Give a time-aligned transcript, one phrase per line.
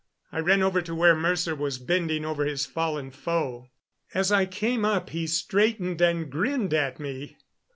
[0.31, 3.69] I ran over to where Mercer was bending over his fallen foe.
[4.15, 7.37] As I came up he straightened and grinned at me.